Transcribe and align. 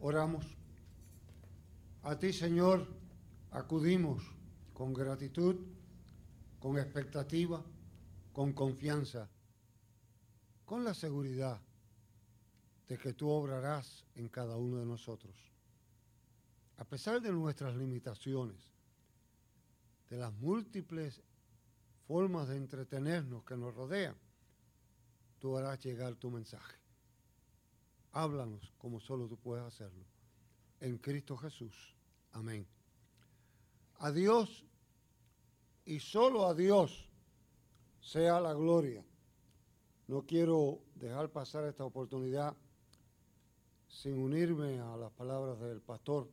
Oramos. 0.00 0.46
A 2.02 2.16
ti, 2.16 2.32
Señor, 2.32 2.86
acudimos 3.50 4.22
con 4.72 4.94
gratitud, 4.94 5.56
con 6.60 6.78
expectativa, 6.78 7.64
con 8.32 8.52
confianza, 8.52 9.28
con 10.64 10.84
la 10.84 10.94
seguridad 10.94 11.60
de 12.86 12.96
que 12.96 13.12
tú 13.12 13.28
obrarás 13.28 14.04
en 14.14 14.28
cada 14.28 14.56
uno 14.56 14.78
de 14.78 14.86
nosotros. 14.86 15.34
A 16.76 16.84
pesar 16.84 17.20
de 17.20 17.32
nuestras 17.32 17.74
limitaciones, 17.74 18.70
de 20.08 20.16
las 20.16 20.32
múltiples 20.32 21.20
formas 22.06 22.48
de 22.48 22.56
entretenernos 22.56 23.42
que 23.44 23.56
nos 23.56 23.74
rodean, 23.74 24.16
tú 25.40 25.58
harás 25.58 25.84
llegar 25.84 26.14
tu 26.14 26.30
mensaje. 26.30 26.77
Háblanos 28.12 28.72
como 28.78 29.00
solo 29.00 29.28
tú 29.28 29.36
puedes 29.36 29.64
hacerlo. 29.64 30.04
En 30.80 30.98
Cristo 30.98 31.36
Jesús. 31.36 31.96
Amén. 32.32 32.66
A 33.98 34.10
Dios 34.10 34.64
y 35.84 36.00
solo 36.00 36.46
a 36.46 36.54
Dios 36.54 37.08
sea 38.00 38.40
la 38.40 38.54
gloria. 38.54 39.04
No 40.06 40.22
quiero 40.22 40.80
dejar 40.94 41.30
pasar 41.30 41.64
esta 41.64 41.84
oportunidad 41.84 42.56
sin 43.88 44.18
unirme 44.18 44.80
a 44.80 44.96
las 44.96 45.10
palabras 45.12 45.58
del 45.60 45.80
pastor 45.80 46.28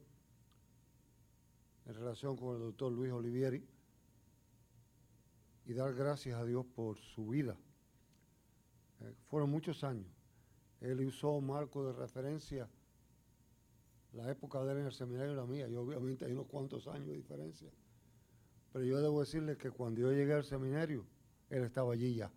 en 1.86 1.94
relación 1.94 2.36
con 2.36 2.56
el 2.56 2.62
doctor 2.62 2.92
Luis 2.92 3.12
Olivieri 3.12 3.66
y 5.66 5.74
dar 5.74 5.94
gracias 5.94 6.40
a 6.40 6.46
Dios 6.46 6.66
por 6.76 6.98
su 6.98 7.28
vida. 7.28 7.58
Eh, 9.02 9.14
fueron 9.28 9.50
muchos 9.50 9.84
años. 9.84 10.15
Él 10.82 11.00
usó 11.06 11.40
marco 11.42 11.86
de 11.86 11.94
referencia 11.94 12.70
la 14.16 14.30
época 14.32 14.64
de 14.64 14.72
él 14.72 14.80
en 14.80 14.86
el 14.86 14.94
seminario 14.94 15.34
y 15.34 15.36
la 15.36 15.46
mía, 15.46 15.68
y 15.68 15.76
obviamente 15.76 16.26
hay 16.26 16.32
unos 16.32 16.48
cuantos 16.48 16.88
años 16.88 17.08
de 17.08 17.16
diferencia. 17.16 17.70
Pero 18.72 18.86
yo 18.86 19.02
debo 19.02 19.20
decirle 19.20 19.58
que 19.58 19.72
cuando 19.72 20.02
yo 20.02 20.12
llegué 20.12 20.34
al 20.34 20.44
seminario, 20.44 21.06
él 21.50 21.64
estaba 21.64 21.94
allí 21.94 22.16
ya, 22.16 22.32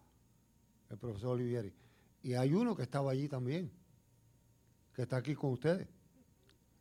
el 0.91 0.99
profesor 0.99 1.31
Olivieri. 1.31 1.73
Y 2.23 2.35
hay 2.35 2.53
uno 2.53 2.77
que 2.77 2.83
estaba 2.83 3.13
allí 3.13 3.29
también, 3.29 3.71
que 4.93 5.03
está 5.03 5.17
aquí 5.19 5.35
con 5.35 5.53
ustedes. 5.53 5.89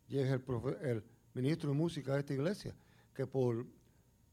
Y 0.10 0.18
es 0.18 0.32
el, 0.32 0.44
el 0.82 1.04
ministro 1.34 1.70
de 1.70 1.76
música 1.76 2.14
de 2.14 2.20
esta 2.22 2.34
iglesia, 2.34 2.76
que 3.14 3.28
por 3.28 3.66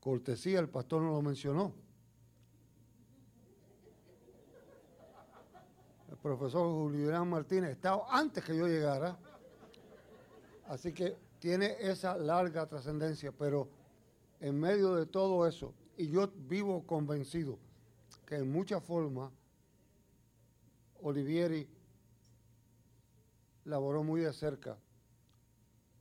cortesía 0.01 0.61
el 0.61 0.69
pastor 0.69 1.03
no 1.03 1.13
lo 1.13 1.23
mencionó. 1.23 1.75
Profesor 6.25 6.67
Julián 6.73 7.29
Martínez 7.29 7.73
estaba 7.73 8.07
antes 8.09 8.43
que 8.43 8.57
yo 8.57 8.67
llegara. 8.67 9.15
Así 10.69 10.95
que 10.95 11.19
tiene 11.39 11.77
esa 11.79 12.17
larga 12.17 12.67
trascendencia, 12.67 13.31
pero 13.31 13.69
en 14.41 14.59
medio 14.59 14.95
de 14.95 15.05
todo 15.05 15.47
eso, 15.47 15.75
y 15.99 16.09
yo 16.09 16.27
vivo 16.49 16.83
convencido 16.87 17.59
que 18.27 18.37
en 18.37 18.51
muchas 18.51 18.83
formas 18.83 19.31
Olivieri 21.03 21.69
laboró 23.67 24.03
muy 24.03 24.23
de 24.23 24.33
cerca 24.33 24.79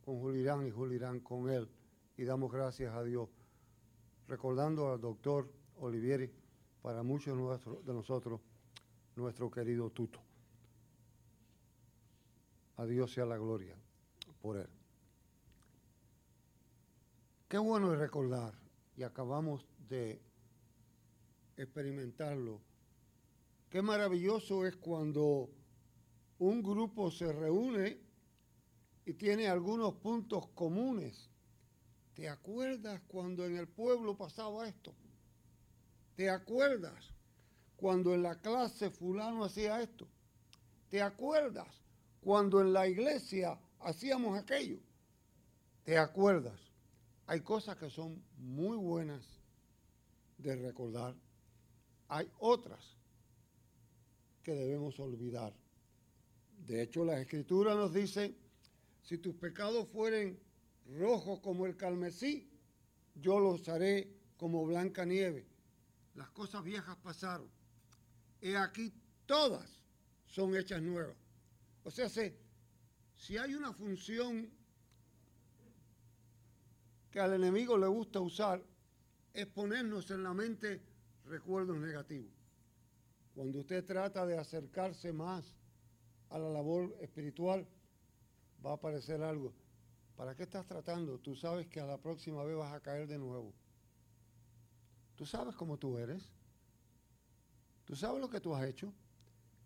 con 0.06 0.20
Julirán 0.20 0.66
y 0.66 0.70
Julirán 0.70 1.20
con 1.20 1.50
él, 1.50 1.68
y 2.16 2.24
damos 2.24 2.50
gracias 2.50 2.94
a 2.94 3.02
Dios, 3.02 3.28
recordando 4.26 4.90
al 4.90 5.02
doctor 5.02 5.52
Olivieri, 5.80 6.32
para 6.80 7.02
muchos 7.02 7.36
de 7.84 7.92
nosotros, 7.92 8.40
nuestro 9.16 9.50
querido 9.50 9.90
Tuto. 9.90 10.20
A 12.76 12.84
Dios 12.86 13.12
sea 13.12 13.24
la 13.24 13.36
gloria 13.36 13.76
por 14.42 14.56
él. 14.56 14.68
Qué 17.48 17.58
bueno 17.58 17.92
es 17.92 17.98
recordar, 17.98 18.52
y 18.96 19.04
acabamos 19.04 19.64
de 19.88 20.20
experimentarlo, 21.56 22.60
qué 23.70 23.80
maravilloso 23.80 24.66
es 24.66 24.76
cuando 24.76 25.50
un 26.38 26.62
grupo 26.62 27.10
se 27.12 27.32
reúne 27.32 28.00
y 29.06 29.14
tiene 29.14 29.48
algunos 29.48 29.94
puntos 29.94 30.48
comunes. 30.48 31.30
¿Te 32.14 32.28
acuerdas 32.28 33.00
cuando 33.06 33.44
en 33.44 33.56
el 33.56 33.68
pueblo 33.68 34.16
pasaba 34.16 34.68
esto? 34.68 34.92
¿Te 36.16 36.30
acuerdas 36.30 37.13
cuando 37.84 38.14
en 38.14 38.22
la 38.22 38.40
clase 38.40 38.88
fulano 38.88 39.44
hacía 39.44 39.82
esto? 39.82 40.08
¿Te 40.88 41.02
acuerdas 41.02 41.68
cuando 42.22 42.62
en 42.62 42.72
la 42.72 42.88
iglesia 42.88 43.60
hacíamos 43.80 44.38
aquello. 44.38 44.78
¿Te 45.82 45.98
acuerdas? 45.98 46.58
Hay 47.26 47.42
cosas 47.42 47.76
que 47.76 47.90
son 47.90 48.24
muy 48.38 48.78
buenas 48.78 49.22
de 50.38 50.56
recordar. 50.56 51.14
Hay 52.08 52.26
otras 52.38 52.96
que 54.42 54.54
debemos 54.54 54.98
olvidar. 54.98 55.52
De 56.66 56.80
hecho, 56.80 57.04
la 57.04 57.20
escritura 57.20 57.74
nos 57.74 57.92
dice, 57.92 58.34
si 59.02 59.18
tus 59.18 59.34
pecados 59.34 59.90
fueren 59.90 60.40
rojos 60.98 61.40
como 61.40 61.66
el 61.66 61.76
carmesí, 61.76 62.50
yo 63.14 63.38
los 63.40 63.68
haré 63.68 64.08
como 64.38 64.64
blanca 64.64 65.04
nieve. 65.04 65.46
Las 66.14 66.30
cosas 66.30 66.64
viejas 66.64 66.96
pasaron. 67.02 67.52
He 68.44 68.58
aquí 68.58 68.92
todas 69.24 69.66
son 70.26 70.54
hechas 70.54 70.82
nuevas. 70.82 71.16
O 71.82 71.90
sea, 71.90 72.10
se 72.10 72.36
si 73.16 73.38
hay 73.38 73.54
una 73.54 73.72
función 73.72 74.50
que 77.10 77.20
al 77.20 77.32
enemigo 77.32 77.78
le 77.78 77.86
gusta 77.86 78.20
usar, 78.20 78.62
es 79.32 79.46
ponernos 79.46 80.10
en 80.10 80.22
la 80.22 80.34
mente 80.34 80.82
recuerdos 81.24 81.78
negativos. 81.78 82.30
Cuando 83.34 83.60
usted 83.60 83.82
trata 83.82 84.26
de 84.26 84.36
acercarse 84.36 85.10
más 85.10 85.56
a 86.28 86.38
la 86.38 86.50
labor 86.50 86.94
espiritual, 87.00 87.66
va 88.64 88.72
a 88.72 88.74
aparecer 88.74 89.22
algo. 89.22 89.54
¿Para 90.16 90.34
qué 90.36 90.42
estás 90.42 90.66
tratando? 90.66 91.18
Tú 91.18 91.34
sabes 91.34 91.66
que 91.68 91.80
a 91.80 91.86
la 91.86 91.96
próxima 91.96 92.44
vez 92.44 92.58
vas 92.58 92.74
a 92.74 92.80
caer 92.80 93.08
de 93.08 93.16
nuevo. 93.16 93.54
Tú 95.16 95.24
sabes 95.24 95.54
cómo 95.54 95.78
tú 95.78 95.96
eres. 95.96 96.30
Tú 97.84 97.96
sabes 97.96 98.20
lo 98.20 98.28
que 98.28 98.40
tú 98.40 98.54
has 98.54 98.64
hecho. 98.66 98.92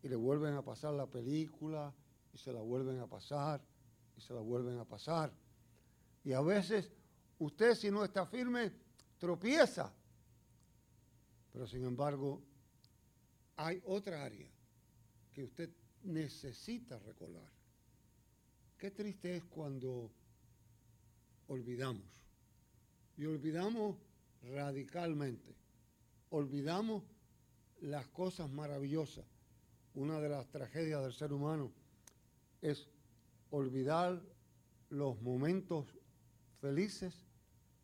Y 0.03 0.09
le 0.09 0.17
vuelven 0.17 0.55
a 0.55 0.63
pasar 0.63 0.95
la 0.95 1.07
película, 1.07 1.93
y 2.33 2.39
se 2.39 2.53
la 2.53 2.61
vuelven 2.61 3.01
a 3.01 3.07
pasar 3.07 3.61
y 4.17 4.21
se 4.21 4.35
la 4.35 4.41
vuelven 4.41 4.79
a 4.79 4.85
pasar. 4.85 5.33
Y 6.25 6.33
a 6.33 6.41
veces 6.41 6.91
usted 7.39 7.75
si 7.75 7.91
no 7.91 8.05
está 8.05 8.27
firme 8.27 8.73
tropieza. 9.19 9.93
Pero 11.53 11.67
sin 11.67 11.85
embargo, 11.85 12.43
hay 13.57 13.81
otra 13.87 14.25
área 14.25 14.49
que 15.33 15.45
usted 15.45 15.71
necesita 16.03 16.99
recordar. 16.99 17.51
Qué 18.77 18.91
triste 18.91 19.37
es 19.37 19.45
cuando 19.45 20.11
olvidamos. 21.49 22.07
Y 23.17 23.25
olvidamos 23.25 23.97
radicalmente. 24.43 25.55
Olvidamos 26.31 27.03
las 27.81 28.07
cosas 28.09 28.51
maravillosas. 28.51 29.25
Una 29.95 30.21
de 30.21 30.29
las 30.29 30.49
tragedias 30.49 31.03
del 31.03 31.13
ser 31.13 31.33
humano 31.33 31.73
es 32.61 32.89
olvidar 33.51 34.21
los 34.91 35.21
momentos 35.23 35.87
felices 36.61 37.15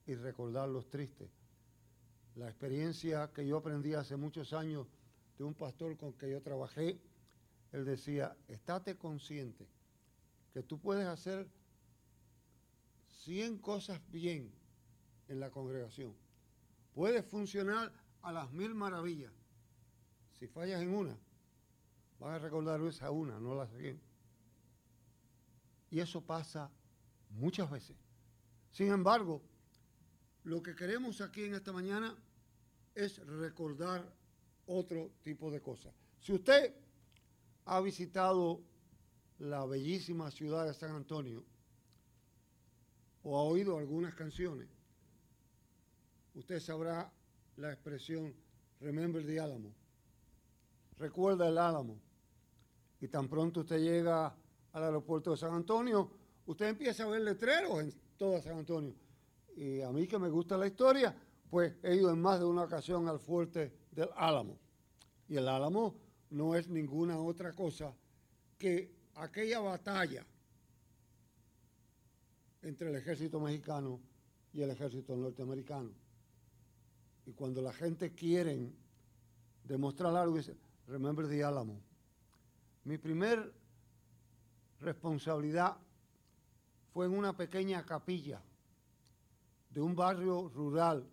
y 0.07 0.15
recordar 0.15 0.69
los 0.69 0.89
tristes. 0.91 1.31
La 2.37 2.49
experiencia 2.49 3.31
que 3.33 3.47
yo 3.47 3.59
aprendí 3.59 3.95
hace 3.95 4.17
muchos 4.17 4.53
años 4.53 4.87
de 5.39 5.45
un 5.45 5.55
pastor 5.55 5.97
con 5.97 6.13
que 6.15 6.31
yo 6.31 6.43
trabajé, 6.43 7.01
él 7.73 7.85
decía, 7.85 8.37
estate 8.49 8.97
consciente 8.97 9.67
que 10.53 10.63
tú 10.63 10.79
puedes 10.79 11.07
hacer 11.07 11.49
100 13.25 13.59
cosas 13.59 14.01
bien 14.11 14.53
en 15.29 15.41
la 15.41 15.51
congregación. 15.51 16.15
Puedes 16.95 17.25
funcionar 17.25 17.93
a 18.23 18.33
las 18.33 18.53
mil 18.53 18.75
maravillas. 18.75 19.33
Si 20.45 20.49
fallas 20.49 20.83
en 20.83 20.95
una, 20.95 21.17
vas 22.21 22.35
a 22.35 22.39
recordar 22.39 22.79
esa 22.83 23.11
una, 23.11 23.41
no 23.41 23.55
la 23.55 23.67
siguiente. 23.67 24.05
Y 25.91 26.01
eso 26.01 26.21
pasa 26.21 26.71
muchas 27.31 27.71
veces. 27.71 27.97
Sin 28.71 28.93
embargo, 28.93 29.41
lo 30.43 30.63
que 30.63 30.77
queremos 30.77 31.23
aquí 31.23 31.45
en 31.45 31.55
esta 31.55 31.73
mañana 31.73 32.15
es 32.95 33.27
recordar 33.27 34.07
otro 34.67 35.13
tipo 35.23 35.51
de 35.51 35.63
cosas. 35.63 35.95
Si 36.21 36.35
usted 36.35 36.75
ha 37.65 37.81
visitado 37.81 38.61
la 39.39 39.65
bellísima 39.65 40.31
ciudad 40.31 40.67
de 40.67 40.75
San 40.75 40.95
Antonio 40.95 41.43
o 43.23 43.39
ha 43.39 43.45
oído 43.45 43.79
algunas 43.79 44.15
canciones, 44.15 44.69
usted 46.35 46.61
sabrá 46.61 47.11
la 47.57 47.73
expresión 47.73 48.35
Remember 48.83 49.25
the 49.25 49.41
Álamo. 49.41 49.84
Recuerda 50.99 51.49
el 51.49 51.59
Álamo. 51.59 51.99
Y 53.01 53.09
tan 53.09 53.29
pronto 53.29 53.61
usted 53.61 53.81
llega 53.81 54.35
al 54.73 54.83
aeropuerto 54.83 55.33
de 55.33 55.37
San 55.37 55.55
Antonio, 55.55 56.11
usted 56.47 56.69
empieza 56.69 57.05
a 57.05 57.09
ver 57.09 57.23
letreros 57.23 57.81
en 57.81 57.95
todo 58.17 58.41
San 58.41 58.59
Antonio. 58.59 58.95
Y 59.57 59.81
a 59.81 59.91
mí 59.91 60.07
que 60.07 60.19
me 60.19 60.29
gusta 60.29 60.57
la 60.57 60.67
historia, 60.67 61.15
pues 61.49 61.75
he 61.83 61.95
ido 61.95 62.11
en 62.11 62.21
más 62.21 62.41
de 62.41 62.45
una 62.45 62.63
ocasión 62.63 63.09
al 63.09 63.21
fuerte 63.21 63.73
del 63.91 64.09
Álamo. 64.17 64.59
Y 65.29 65.37
el 65.37 65.49
Álamo 65.49 65.95
no 66.31 66.55
es 66.55 66.69
ninguna 66.69 67.19
otra 67.19 67.53
cosa 67.53 67.95
que 68.59 68.93
aquella 69.15 69.61
batalla 69.61 70.27
entre 72.63 72.89
el 72.89 72.97
ejército 72.97 73.39
mexicano 73.39 74.01
y 74.53 74.63
el 74.63 74.71
ejército 74.71 75.17
norteamericano. 75.17 75.91
Y 77.27 77.33
cuando 77.33 77.63
la 77.63 77.73
gente 77.73 78.15
quiere 78.15 78.73
demostrar 79.65 80.15
algo, 80.17 80.37
dice, 80.37 80.57
remember 80.87 81.27
the 81.29 81.43
Álamo. 81.43 81.81
Mi 82.85 82.99
primer 82.99 83.53
responsabilidad 84.81 85.77
fue 86.93 87.07
en 87.07 87.13
una 87.13 87.37
pequeña 87.37 87.85
capilla 87.85 88.43
de 89.71 89.81
un 89.81 89.97
barrio 89.97 90.49
rural 90.49 91.09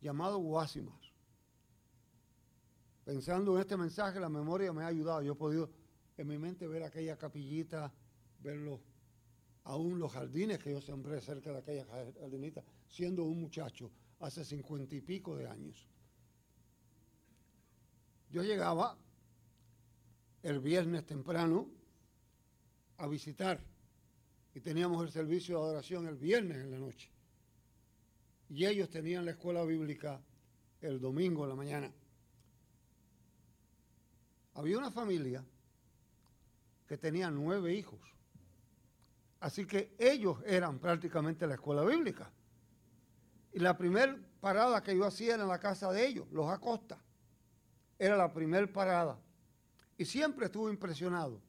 llamado 0.00 0.38
Guásimas. 0.38 1.12
Pensando 3.04 3.54
en 3.54 3.60
este 3.60 3.76
mensaje, 3.76 4.20
la 4.20 4.28
memoria 4.28 4.72
me 4.72 4.82
ha 4.82 4.88
ayudado. 4.88 5.22
Yo 5.22 5.32
he 5.32 5.36
podido 5.36 5.70
en 6.16 6.26
mi 6.28 6.36
mente 6.36 6.66
ver 6.66 6.82
aquella 6.82 7.16
capillita, 7.16 7.90
verlo, 8.40 8.80
aún 9.64 9.98
los 9.98 10.12
jardines 10.12 10.58
que 10.58 10.72
yo 10.72 10.80
sembré 10.82 11.20
cerca 11.20 11.52
de 11.52 11.58
aquella 11.58 11.86
jardinita, 12.20 12.62
siendo 12.86 13.24
un 13.24 13.40
muchacho 13.40 13.90
hace 14.20 14.44
cincuenta 14.44 14.94
y 14.94 15.00
pico 15.00 15.36
de 15.36 15.46
años. 15.46 15.86
Yo 18.30 18.42
llegaba 18.42 18.96
el 20.42 20.60
viernes 20.60 21.06
temprano 21.06 21.68
a 22.98 23.06
visitar 23.06 23.60
y 24.54 24.60
teníamos 24.60 25.02
el 25.04 25.10
servicio 25.10 25.56
de 25.58 25.64
adoración 25.64 26.06
el 26.06 26.16
viernes 26.16 26.58
en 26.58 26.70
la 26.70 26.78
noche. 26.78 27.10
Y 28.50 28.66
ellos 28.66 28.90
tenían 28.90 29.24
la 29.24 29.32
escuela 29.32 29.64
bíblica 29.64 30.20
el 30.80 31.00
domingo 31.00 31.44
en 31.44 31.48
la 31.48 31.54
mañana. 31.54 31.92
Había 34.54 34.78
una 34.78 34.90
familia 34.90 35.44
que 36.86 36.96
tenía 36.96 37.30
nueve 37.30 37.74
hijos. 37.74 38.00
Así 39.40 39.66
que 39.66 39.94
ellos 39.98 40.38
eran 40.44 40.78
prácticamente 40.78 41.46
la 41.46 41.54
escuela 41.54 41.84
bíblica. 41.84 42.30
Y 43.52 43.60
la 43.60 43.76
primera 43.76 44.18
parada 44.40 44.82
que 44.82 44.96
yo 44.96 45.04
hacía 45.04 45.34
era 45.34 45.44
en 45.44 45.48
la 45.48 45.60
casa 45.60 45.92
de 45.92 46.06
ellos, 46.06 46.26
los 46.32 46.50
Acosta. 46.50 46.98
Era 47.98 48.16
la 48.16 48.32
primera 48.32 48.66
parada. 48.66 49.18
Y 49.96 50.04
siempre 50.04 50.46
estuve 50.46 50.70
impresionado. 50.70 51.40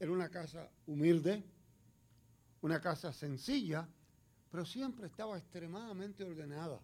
Era 0.00 0.10
una 0.10 0.30
casa 0.30 0.70
humilde, 0.86 1.44
una 2.62 2.80
casa 2.80 3.12
sencilla, 3.12 3.86
pero 4.50 4.64
siempre 4.64 5.06
estaba 5.06 5.36
extremadamente 5.36 6.24
ordenada, 6.24 6.80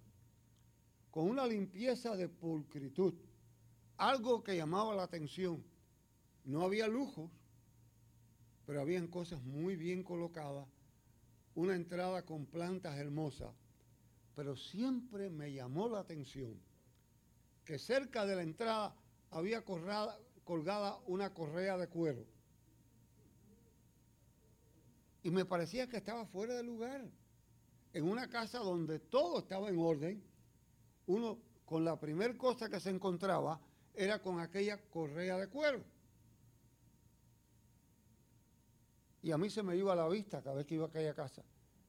con 1.11 1.29
una 1.29 1.47
limpieza 1.47 2.17
de 2.17 2.29
pulcritud, 2.29 3.15
algo 3.97 4.45
que 4.45 4.57
llamaba 4.57 4.95
la 4.95 5.05
atención. 5.05 5.65
No 6.45 6.63
había 6.63 6.87
lujos, 6.87 7.31
pero 8.67 8.81
habían 8.81 9.09
cosas 9.09 9.43
muy 9.43 9.77
bien 9.77 10.03
colocadas, 10.03 10.67
una 11.55 11.75
entrada 11.75 12.25
con 12.25 12.47
plantas 12.47 12.97
hermosas, 12.99 13.51
pero 14.37 14.57
siempre 14.57 15.31
me 15.31 15.53
llamó 15.53 15.89
la 15.89 16.01
atención 16.01 16.68
que 17.69 17.79
cerca 17.79 18.25
de 18.25 18.35
la 18.35 18.41
entrada 18.41 18.97
había 19.31 19.63
colgada 19.63 20.99
una 21.07 21.35
correa 21.35 21.77
de 21.77 21.87
cuero. 21.87 22.25
Y 25.23 25.31
me 25.31 25.45
parecía 25.45 25.87
que 25.87 25.99
estaba 25.99 26.25
fuera 26.25 26.55
de 26.55 26.63
lugar. 26.63 27.05
En 27.93 28.09
una 28.09 28.27
casa 28.31 28.61
donde 28.61 28.99
todo 29.01 29.41
estaba 29.41 29.69
en 29.69 29.79
orden, 29.79 30.25
uno 31.09 31.39
con 31.67 31.85
la 31.85 32.01
primera 32.01 32.35
cosa 32.39 32.71
que 32.71 32.81
se 32.81 32.89
encontraba 32.89 33.61
era 33.95 34.23
con 34.23 34.41
aquella 34.41 34.81
correa 34.89 35.37
de 35.37 35.49
cuero. 35.49 35.85
Y 39.21 39.31
a 39.31 39.37
mí 39.37 39.51
se 39.51 39.63
me 39.63 39.77
iba 39.77 39.93
a 39.93 39.97
la 39.97 40.09
vista 40.09 40.41
cada 40.41 40.57
vez 40.57 40.65
que 40.65 40.77
iba 40.77 40.87
a 40.87 40.89
aquella 40.89 41.13
casa. 41.13 41.45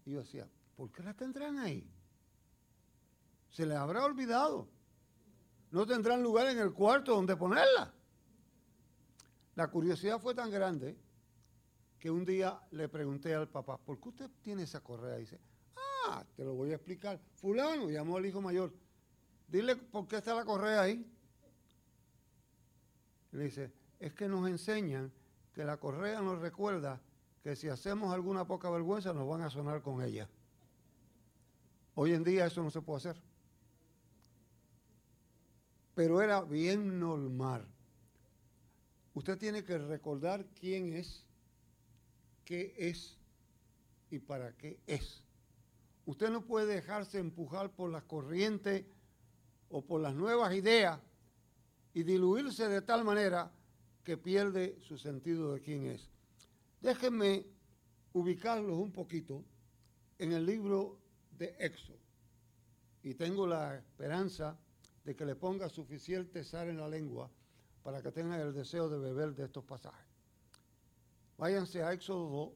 Y 0.06 0.12
yo 0.12 0.20
decía, 0.20 0.46
¿por 0.76 0.92
qué 0.92 1.04
la 1.04 1.14
tendrán 1.14 1.58
ahí? 1.58 1.90
Se 3.50 3.66
les 3.66 3.78
habrá 3.78 4.04
olvidado. 4.04 4.78
No 5.72 5.86
tendrán 5.86 6.24
lugar 6.24 6.48
en 6.48 6.60
el 6.60 6.74
cuarto 6.74 7.14
donde 7.14 7.36
ponerla. 7.36 7.94
La 9.56 9.68
curiosidad 9.68 10.20
fue 10.20 10.34
tan 10.34 10.50
grande 10.50 10.98
que 12.00 12.10
un 12.10 12.26
día 12.26 12.60
le 12.72 12.88
pregunté 12.88 13.36
al 13.36 13.50
papá, 13.50 13.78
¿por 13.78 14.00
qué 14.00 14.10
usted 14.10 14.30
tiene 14.42 14.64
esa 14.64 14.82
correa? 14.82 15.18
Y 15.18 15.22
dice, 15.22 15.40
ah, 15.76 16.24
te 16.36 16.44
lo 16.44 16.54
voy 16.54 16.72
a 16.72 16.76
explicar. 16.76 17.20
Fulano 17.36 17.90
llamó 17.90 18.18
al 18.18 18.26
hijo 18.26 18.42
mayor. 18.42 18.74
Dile 19.48 19.76
por 19.76 20.08
qué 20.08 20.18
está 20.18 20.34
la 20.34 20.46
correa 20.46 20.82
ahí. 20.82 21.06
le 23.32 23.44
dice, 23.44 23.72
es 24.00 24.14
que 24.14 24.28
nos 24.28 24.48
enseñan 24.48 25.12
que 25.54 25.66
la 25.66 25.78
correa 25.78 26.22
nos 26.22 26.40
recuerda 26.40 27.02
que 27.44 27.56
si 27.56 27.68
hacemos 27.68 28.14
alguna 28.14 28.46
poca 28.46 28.70
vergüenza 28.70 29.14
nos 29.14 29.28
van 29.28 29.42
a 29.42 29.50
sonar 29.50 29.82
con 29.82 30.02
ella. 30.02 30.30
Hoy 31.96 32.14
en 32.14 32.24
día 32.24 32.46
eso 32.46 32.64
no 32.64 32.72
se 32.72 32.82
puede 32.82 32.98
hacer. 32.98 33.29
Pero 36.00 36.22
era 36.22 36.40
bien 36.44 36.98
normal. 36.98 37.68
Usted 39.16 39.38
tiene 39.38 39.66
que 39.66 39.78
recordar 39.78 40.46
quién 40.58 40.94
es, 40.94 41.26
qué 42.46 42.74
es 42.78 43.18
y 44.10 44.20
para 44.20 44.56
qué 44.56 44.80
es. 44.88 45.22
Usted 46.06 46.30
no 46.30 46.46
puede 46.46 46.74
dejarse 46.74 47.20
empujar 47.20 47.76
por 47.76 47.92
las 47.92 48.04
corrientes 48.04 48.86
o 49.68 49.82
por 49.82 50.00
las 50.00 50.16
nuevas 50.16 50.54
ideas 50.54 51.02
y 51.94 52.04
diluirse 52.04 52.70
de 52.70 52.82
tal 52.82 53.04
manera 53.04 53.52
que 54.06 54.16
pierde 54.16 54.80
su 54.80 54.98
sentido 54.98 55.54
de 55.54 55.60
quién 55.60 55.86
es. 55.86 56.10
Déjenme 56.80 57.46
ubicarlos 58.14 58.78
un 58.78 58.94
poquito 58.94 59.44
en 60.18 60.32
el 60.32 60.46
libro 60.46 60.98
de 61.38 61.58
Éxodo. 61.60 62.00
Y 63.04 63.16
tengo 63.16 63.46
la 63.46 63.76
esperanza 63.76 64.58
de 65.10 65.16
que 65.16 65.26
le 65.26 65.36
ponga 65.36 65.68
suficiente 65.70 66.44
sal 66.44 66.70
en 66.70 66.78
la 66.78 66.88
lengua 66.88 67.32
para 67.82 68.00
que 68.00 68.12
tengan 68.12 68.40
el 68.42 68.54
deseo 68.54 68.88
de 68.88 69.00
beber 69.00 69.34
de 69.34 69.46
estos 69.46 69.64
pasajes. 69.64 70.06
Váyanse 71.36 71.82
a 71.82 71.92
Éxodo 71.94 72.30
2 72.30 72.52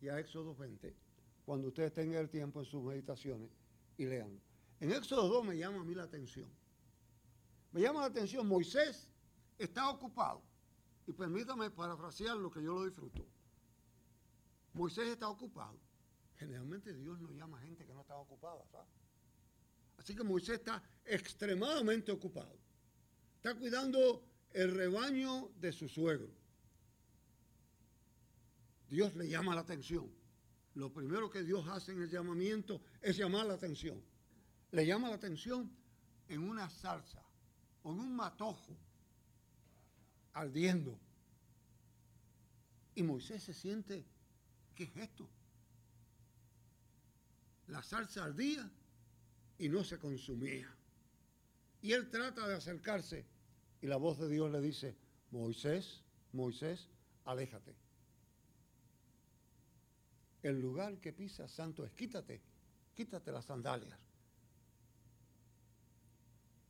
y 0.00 0.08
a 0.08 0.18
Éxodo 0.18 0.54
20, 0.54 0.96
cuando 1.44 1.68
ustedes 1.68 1.92
tengan 1.92 2.20
el 2.20 2.30
tiempo 2.30 2.60
en 2.60 2.64
sus 2.64 2.82
meditaciones 2.82 3.50
y 3.98 4.06
lean. 4.06 4.40
En 4.80 4.90
Éxodo 4.90 5.28
2 5.28 5.44
me 5.44 5.58
llama 5.58 5.82
a 5.82 5.84
mí 5.84 5.94
la 5.94 6.04
atención. 6.04 6.48
Me 7.72 7.82
llama 7.82 8.00
la 8.00 8.06
atención, 8.06 8.48
Moisés 8.48 9.10
está 9.58 9.90
ocupado. 9.90 10.40
Y 11.06 11.12
permítame 11.12 11.68
parafrasear 11.70 12.38
lo 12.38 12.50
que 12.50 12.62
yo 12.62 12.72
lo 12.72 12.86
disfruto. 12.86 13.22
Moisés 14.72 15.08
está 15.08 15.28
ocupado. 15.28 15.78
Generalmente 16.36 16.94
Dios 16.94 17.20
no 17.20 17.30
llama 17.32 17.58
a 17.58 17.60
gente 17.60 17.84
que 17.84 17.92
no 17.92 18.00
está 18.00 18.16
ocupada, 18.16 18.64
¿sabes? 18.72 18.88
Así 19.98 20.14
que 20.14 20.22
Moisés 20.22 20.58
está 20.58 20.82
extremadamente 21.04 22.12
ocupado. 22.12 22.58
Está 23.36 23.54
cuidando 23.54 24.24
el 24.52 24.74
rebaño 24.74 25.50
de 25.60 25.72
su 25.72 25.88
suegro. 25.88 26.30
Dios 28.88 29.14
le 29.16 29.28
llama 29.28 29.54
la 29.54 29.62
atención. 29.62 30.10
Lo 30.74 30.92
primero 30.92 31.30
que 31.30 31.42
Dios 31.42 31.66
hace 31.68 31.92
en 31.92 32.02
el 32.02 32.10
llamamiento 32.10 32.80
es 33.00 33.16
llamar 33.16 33.46
la 33.46 33.54
atención. 33.54 34.02
Le 34.72 34.86
llama 34.86 35.08
la 35.08 35.16
atención 35.16 35.70
en 36.28 36.42
una 36.42 36.68
salsa 36.68 37.22
en 37.90 38.00
un 38.00 38.16
matojo 38.16 38.76
ardiendo. 40.32 40.98
Y 42.94 43.02
Moisés 43.02 43.42
se 43.42 43.54
siente 43.54 44.04
¿Qué 44.74 44.84
es 44.84 44.96
esto? 44.96 45.26
La 47.68 47.82
salsa 47.82 48.24
ardía 48.24 48.70
y 49.58 49.68
no 49.68 49.84
se 49.84 49.98
consumía. 49.98 50.68
Y 51.82 51.92
él 51.92 52.10
trata 52.10 52.46
de 52.48 52.54
acercarse 52.54 53.24
y 53.80 53.86
la 53.86 53.96
voz 53.96 54.18
de 54.18 54.28
Dios 54.28 54.50
le 54.50 54.60
dice, 54.60 54.96
Moisés, 55.30 56.02
Moisés, 56.32 56.88
aléjate. 57.24 57.74
El 60.42 60.60
lugar 60.60 60.98
que 60.98 61.12
pisa 61.12 61.48
santo 61.48 61.84
es 61.84 61.92
quítate, 61.92 62.40
quítate 62.94 63.32
las 63.32 63.44
sandalias. 63.44 63.98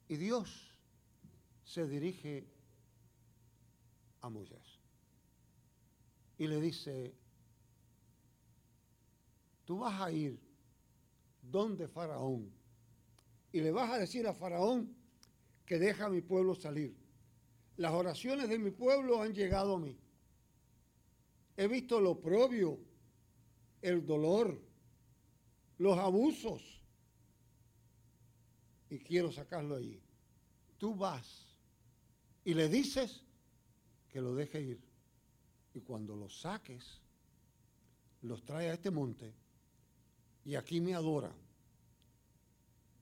Y 0.08 0.16
Dios 0.16 0.74
se 1.64 1.86
dirige 1.86 2.46
a 4.20 4.28
Moisés 4.28 4.78
y 6.38 6.46
le 6.46 6.60
dice, 6.60 7.14
tú 9.64 9.78
vas 9.78 10.00
a 10.00 10.10
ir 10.10 10.38
donde 11.42 11.88
Faraón 11.88 12.55
y 13.56 13.60
le 13.62 13.70
vas 13.70 13.90
a 13.90 13.98
decir 13.98 14.26
a 14.26 14.34
Faraón 14.34 14.94
que 15.64 15.78
deja 15.78 16.04
a 16.04 16.10
mi 16.10 16.20
pueblo 16.20 16.54
salir. 16.54 16.94
Las 17.78 17.92
oraciones 17.92 18.50
de 18.50 18.58
mi 18.58 18.70
pueblo 18.70 19.22
han 19.22 19.32
llegado 19.32 19.76
a 19.76 19.78
mí. 19.78 19.98
he 21.56 21.66
visto 21.66 21.98
lo 21.98 22.20
propio, 22.20 22.78
el 23.80 24.04
dolor, 24.04 24.60
los 25.78 25.96
abusos, 25.96 26.82
y 28.90 28.98
quiero 28.98 29.32
sacarlo 29.32 29.76
allí. 29.76 30.02
Tú 30.76 30.94
vas 30.94 31.46
y 32.44 32.52
le 32.52 32.68
dices 32.68 33.24
que 34.10 34.20
lo 34.20 34.34
deje 34.34 34.60
ir. 34.60 34.80
Y 35.72 35.80
cuando 35.80 36.14
los 36.14 36.40
saques, 36.40 37.00
los 38.20 38.44
trae 38.44 38.68
a 38.68 38.74
este 38.74 38.90
monte 38.90 39.32
y 40.44 40.56
aquí 40.56 40.78
me 40.78 40.94
adora. 40.94 41.34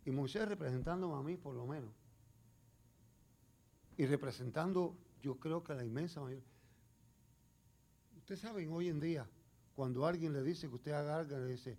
Y 0.04 0.10
Moisés 0.10 0.46
representándome 0.48 1.14
a 1.14 1.22
mí, 1.22 1.36
por 1.36 1.54
lo 1.54 1.66
menos. 1.66 1.90
Y 3.96 4.06
representando, 4.06 4.96
yo 5.22 5.38
creo 5.38 5.62
que 5.62 5.74
la 5.74 5.84
inmensa 5.84 6.20
mayoría. 6.20 6.44
Ustedes 8.16 8.40
saben, 8.40 8.70
hoy 8.72 8.88
en 8.88 9.00
día, 9.00 9.28
cuando 9.74 10.06
alguien 10.06 10.32
le 10.32 10.42
dice 10.42 10.68
que 10.68 10.74
usted 10.74 10.92
haga 10.92 11.18
algo, 11.18 11.36
le 11.36 11.46
dice, 11.46 11.78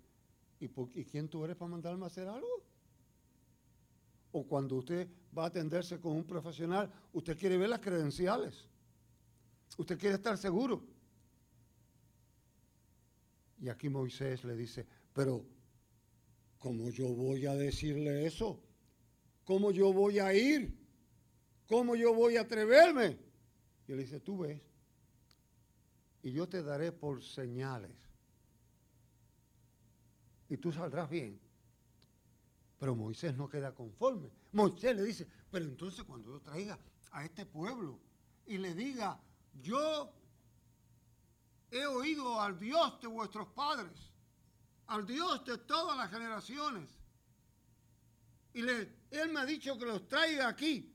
¿y, 0.60 0.66
¿y 0.66 1.04
quién 1.04 1.28
tú 1.28 1.44
eres 1.44 1.56
para 1.56 1.70
mandarme 1.70 2.04
a 2.04 2.06
hacer 2.08 2.28
algo? 2.28 2.64
O 4.32 4.46
cuando 4.46 4.76
usted 4.76 5.08
va 5.36 5.44
a 5.44 5.46
atenderse 5.46 6.00
con 6.00 6.12
un 6.12 6.24
profesional, 6.24 6.92
usted 7.12 7.38
quiere 7.38 7.56
ver 7.56 7.68
las 7.68 7.80
credenciales. 7.80 8.68
Usted 9.76 9.98
quiere 9.98 10.16
estar 10.16 10.36
seguro. 10.38 10.82
Y 13.60 13.68
aquí 13.68 13.88
Moisés 13.88 14.44
le 14.44 14.56
dice, 14.56 14.86
pero 15.12 15.44
¿cómo 16.66 16.90
yo 16.90 17.06
voy 17.14 17.46
a 17.46 17.54
decirle 17.54 18.26
eso? 18.26 18.60
¿Cómo 19.44 19.70
yo 19.70 19.92
voy 19.92 20.18
a 20.18 20.34
ir? 20.34 20.76
¿Cómo 21.68 21.94
yo 21.94 22.12
voy 22.12 22.38
a 22.38 22.40
atreverme? 22.40 23.20
Y 23.86 23.92
él 23.92 23.98
dice, 24.00 24.18
tú 24.18 24.38
ves, 24.38 24.60
y 26.24 26.32
yo 26.32 26.48
te 26.48 26.64
daré 26.64 26.90
por 26.90 27.22
señales. 27.22 27.94
Y 30.48 30.56
tú 30.56 30.72
saldrás 30.72 31.08
bien. 31.08 31.38
Pero 32.80 32.96
Moisés 32.96 33.36
no 33.36 33.48
queda 33.48 33.72
conforme. 33.72 34.32
Moisés 34.50 34.96
le 34.96 35.04
dice, 35.04 35.24
pero 35.48 35.66
entonces 35.66 36.02
cuando 36.02 36.32
yo 36.32 36.40
traiga 36.40 36.76
a 37.12 37.24
este 37.24 37.46
pueblo 37.46 38.00
y 38.44 38.58
le 38.58 38.74
diga, 38.74 39.22
yo 39.62 40.12
he 41.70 41.86
oído 41.86 42.40
al 42.40 42.58
Dios 42.58 43.00
de 43.00 43.06
vuestros 43.06 43.46
padres, 43.50 44.15
al 44.88 45.06
Dios 45.06 45.44
de 45.44 45.58
todas 45.58 45.96
las 45.96 46.10
generaciones. 46.10 46.88
Y 48.54 48.62
le, 48.62 48.88
Él 49.10 49.32
me 49.32 49.40
ha 49.40 49.46
dicho 49.46 49.78
que 49.78 49.84
los 49.84 50.08
traiga 50.08 50.48
aquí. 50.48 50.92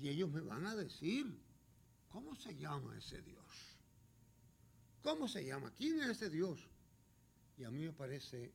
Y 0.00 0.08
ellos 0.08 0.30
me 0.30 0.40
van 0.40 0.66
a 0.66 0.74
decir, 0.74 1.26
¿cómo 2.08 2.34
se 2.36 2.56
llama 2.56 2.96
ese 2.96 3.20
Dios? 3.22 3.44
¿Cómo 5.02 5.26
se 5.26 5.44
llama? 5.44 5.72
¿Quién 5.76 6.00
es 6.00 6.08
ese 6.08 6.30
Dios? 6.30 6.60
Y 7.56 7.64
a 7.64 7.70
mí 7.70 7.84
me 7.84 7.92
parece 7.92 8.52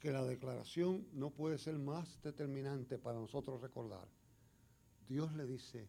que 0.00 0.12
la 0.12 0.22
declaración 0.22 1.06
no 1.12 1.30
puede 1.30 1.58
ser 1.58 1.78
más 1.78 2.20
determinante 2.22 2.98
para 2.98 3.18
nosotros 3.18 3.60
recordar. 3.60 4.06
Dios 5.08 5.32
le 5.32 5.46
dice, 5.46 5.88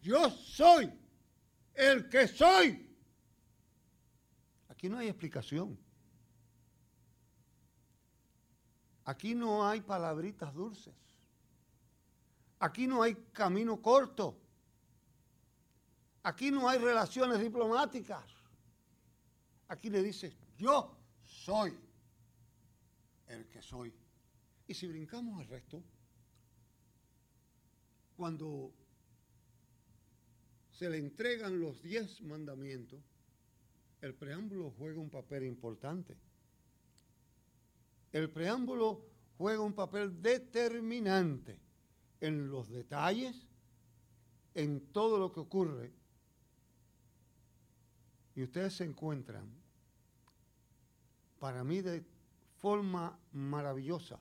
yo 0.00 0.30
soy 0.30 0.90
el 1.74 2.08
que 2.08 2.28
soy. 2.28 2.91
Aquí 4.82 4.88
no 4.88 4.98
hay 4.98 5.06
explicación. 5.06 5.78
Aquí 9.04 9.32
no 9.32 9.64
hay 9.64 9.80
palabritas 9.80 10.52
dulces. 10.52 10.92
Aquí 12.58 12.88
no 12.88 13.00
hay 13.00 13.14
camino 13.32 13.80
corto. 13.80 14.36
Aquí 16.24 16.50
no 16.50 16.68
hay 16.68 16.80
relaciones 16.80 17.38
diplomáticas. 17.38 18.24
Aquí 19.68 19.88
le 19.88 20.02
dice, 20.02 20.36
yo 20.58 20.96
soy 21.22 21.78
el 23.28 23.46
que 23.46 23.62
soy. 23.62 23.94
Y 24.66 24.74
si 24.74 24.88
brincamos 24.88 25.38
al 25.38 25.46
resto, 25.46 25.80
cuando 28.16 28.74
se 30.72 30.90
le 30.90 30.98
entregan 30.98 31.60
los 31.60 31.80
diez 31.82 32.20
mandamientos, 32.22 33.11
el 34.02 34.14
preámbulo 34.14 34.72
juega 34.76 35.00
un 35.00 35.08
papel 35.08 35.44
importante. 35.44 36.16
El 38.12 38.28
preámbulo 38.28 39.00
juega 39.38 39.60
un 39.60 39.72
papel 39.72 40.20
determinante 40.20 41.58
en 42.20 42.50
los 42.50 42.68
detalles, 42.68 43.48
en 44.54 44.80
todo 44.92 45.18
lo 45.18 45.32
que 45.32 45.40
ocurre. 45.40 45.92
Y 48.34 48.42
ustedes 48.42 48.74
se 48.74 48.84
encuentran, 48.84 49.48
para 51.38 51.62
mí 51.62 51.80
de 51.80 52.04
forma 52.58 53.16
maravillosa, 53.32 54.18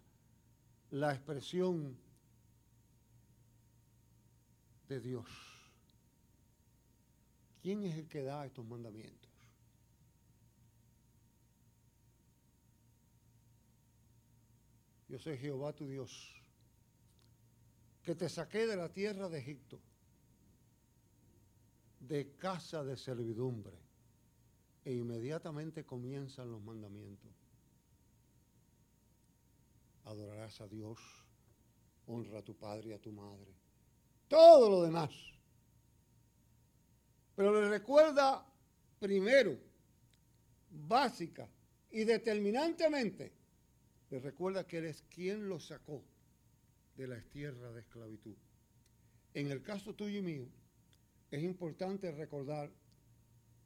la 0.92 1.14
expresión 1.14 1.98
de 4.88 5.00
Dios. 5.00 5.28
¿Quién 7.62 7.84
es 7.84 7.96
el 7.96 8.08
que 8.08 8.24
da 8.24 8.46
estos 8.46 8.66
mandamientos? 8.66 9.21
Yo 15.12 15.20
soy 15.20 15.38
Jehová 15.38 15.74
tu 15.74 15.88
Dios, 15.88 16.34
que 18.02 18.16
te 18.16 18.30
saqué 18.30 18.66
de 18.66 18.78
la 18.78 18.88
tierra 18.88 19.28
de 19.28 19.40
Egipto, 19.40 19.78
de 22.00 22.36
casa 22.38 22.84
de 22.84 22.96
servidumbre, 22.96 23.78
e 24.84 24.94
inmediatamente 24.94 25.86
comienzan 25.86 26.50
los 26.50 26.64
mandamientos. 26.64 27.30
Adorarás 30.06 30.62
a 30.62 30.68
Dios, 30.68 30.98
honra 32.08 32.40
a 32.40 32.44
tu 32.44 32.56
padre 32.56 32.90
y 32.90 32.94
a 32.94 33.00
tu 33.00 33.12
madre. 33.12 33.54
Todo 34.28 34.70
lo 34.70 34.82
demás 34.82 35.12
pero 37.42 37.60
le 37.60 37.70
recuerda 37.70 38.46
primero, 39.00 39.58
básica 40.70 41.50
y 41.90 42.04
determinantemente, 42.04 43.32
le 44.12 44.20
recuerda 44.20 44.68
que 44.68 44.78
Él 44.80 44.86
es 44.86 45.02
quien 45.04 45.48
lo 45.48 45.60
sacó 45.60 46.04
de 46.98 47.08
la 47.08 47.20
tierra 47.30 47.72
de 47.72 47.80
esclavitud. 47.80 48.36
En 49.34 49.50
el 49.50 49.64
caso 49.64 49.96
tuyo 49.96 50.20
y 50.20 50.22
mío, 50.22 50.48
es 51.32 51.42
importante 51.42 52.12
recordar 52.12 52.70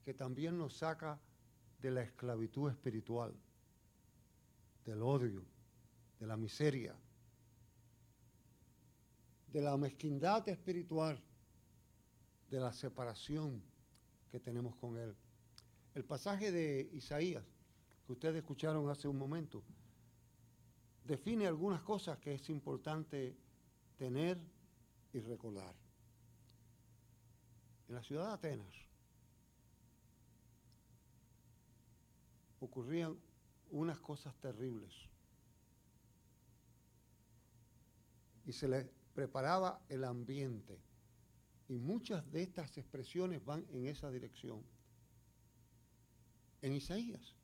que 0.05 0.13
también 0.13 0.55
nos 0.55 0.77
saca 0.77 1.19
de 1.81 1.89
la 1.89 2.03
esclavitud 2.03 2.69
espiritual, 2.69 3.33
del 4.85 5.01
odio, 5.01 5.43
de 6.19 6.27
la 6.27 6.37
miseria, 6.37 6.95
de 9.51 9.61
la 9.61 9.75
mezquindad 9.77 10.47
espiritual 10.47 11.19
de 12.51 12.59
la 12.59 12.71
separación 12.71 13.63
que 14.31 14.39
tenemos 14.39 14.75
con 14.75 14.95
Él. 14.95 15.15
El 15.95 16.05
pasaje 16.05 16.51
de 16.51 16.87
Isaías, 16.93 17.43
que 18.05 18.13
ustedes 18.13 18.35
escucharon 18.35 18.87
hace 18.89 19.07
un 19.07 19.17
momento, 19.17 19.63
define 21.05 21.47
algunas 21.47 21.81
cosas 21.81 22.17
que 22.19 22.33
es 22.33 22.49
importante 22.49 23.35
tener 23.97 24.39
y 25.13 25.19
recordar. 25.19 25.73
En 27.87 27.95
la 27.95 28.03
ciudad 28.03 28.27
de 28.27 28.33
Atenas 28.33 28.75
ocurrían 32.59 33.15
unas 33.69 33.99
cosas 33.99 34.35
terribles 34.39 34.93
y 38.45 38.53
se 38.53 38.67
les 38.67 38.87
preparaba 39.13 39.81
el 39.89 40.03
ambiente 40.03 40.79
y 41.67 41.77
muchas 41.77 42.29
de 42.31 42.43
estas 42.43 42.77
expresiones 42.77 43.43
van 43.43 43.65
en 43.71 43.85
esa 43.87 44.09
dirección. 44.09 44.63
En 46.61 46.73
Isaías 46.73 47.35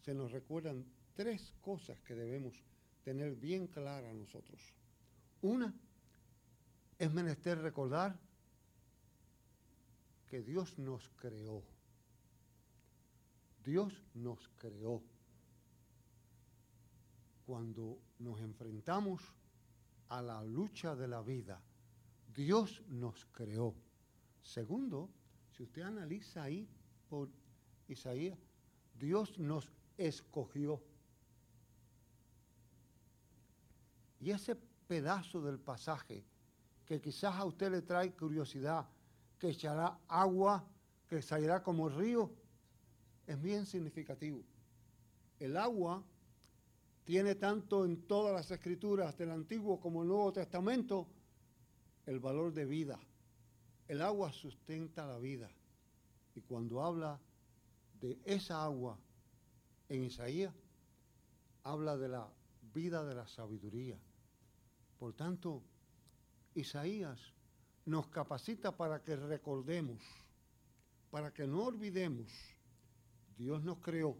se 0.00 0.14
nos 0.14 0.32
recuerdan 0.32 0.86
tres 1.14 1.54
cosas 1.60 2.00
que 2.00 2.14
debemos 2.14 2.62
tener 3.04 3.34
bien 3.36 3.66
claras 3.66 4.14
nosotros. 4.14 4.60
Una, 5.42 5.74
es 6.98 7.12
menester 7.12 7.58
recordar 7.58 8.18
que 10.28 10.42
Dios 10.42 10.78
nos 10.78 11.08
creó. 11.16 11.62
Dios 13.64 14.02
nos 14.14 14.48
creó. 14.56 15.02
Cuando 17.44 17.98
nos 18.18 18.40
enfrentamos 18.40 19.20
a 20.08 20.22
la 20.22 20.42
lucha 20.44 20.94
de 20.94 21.08
la 21.08 21.22
vida, 21.22 21.60
Dios 22.34 22.82
nos 22.88 23.24
creó. 23.26 23.74
Segundo, 24.42 25.10
si 25.50 25.62
usted 25.62 25.82
analiza 25.82 26.44
ahí 26.44 26.68
por 27.08 27.28
Isaías, 27.88 28.38
Dios 28.98 29.38
nos 29.38 29.70
escogió. 29.98 30.82
Y 34.22 34.30
ese 34.30 34.54
pedazo 34.54 35.42
del 35.42 35.58
pasaje 35.58 36.24
que 36.86 37.00
quizás 37.00 37.34
a 37.34 37.44
usted 37.44 37.72
le 37.72 37.82
trae 37.82 38.12
curiosidad, 38.12 38.86
que 39.36 39.48
echará 39.48 39.98
agua, 40.06 40.64
que 41.08 41.20
salirá 41.20 41.60
como 41.60 41.88
río, 41.88 42.30
es 43.26 43.42
bien 43.42 43.66
significativo. 43.66 44.44
El 45.40 45.56
agua 45.56 46.04
tiene 47.04 47.34
tanto 47.34 47.84
en 47.84 48.06
todas 48.06 48.32
las 48.32 48.48
escrituras 48.52 49.18
del 49.18 49.32
Antiguo 49.32 49.80
como 49.80 50.02
el 50.02 50.08
Nuevo 50.08 50.32
Testamento 50.32 51.08
el 52.06 52.20
valor 52.20 52.52
de 52.52 52.64
vida. 52.64 53.00
El 53.88 54.02
agua 54.02 54.32
sustenta 54.32 55.04
la 55.04 55.18
vida. 55.18 55.50
Y 56.36 56.42
cuando 56.42 56.80
habla 56.80 57.18
de 58.00 58.20
esa 58.24 58.62
agua 58.62 58.96
en 59.88 60.04
Isaías, 60.04 60.54
habla 61.64 61.96
de 61.96 62.08
la 62.08 62.28
vida 62.72 63.04
de 63.04 63.16
la 63.16 63.26
sabiduría. 63.26 63.98
Por 65.02 65.14
tanto, 65.14 65.64
Isaías 66.54 67.18
nos 67.86 68.06
capacita 68.06 68.76
para 68.76 69.02
que 69.02 69.16
recordemos, 69.16 70.00
para 71.10 71.34
que 71.34 71.44
no 71.44 71.64
olvidemos, 71.64 72.30
Dios 73.36 73.64
nos 73.64 73.80
creó, 73.80 74.16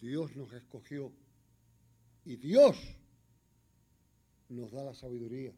Dios 0.00 0.34
nos 0.34 0.52
escogió 0.52 1.12
y 2.24 2.34
Dios 2.34 2.76
nos 4.48 4.72
da 4.72 4.82
la 4.82 4.94
sabiduría 4.94 5.54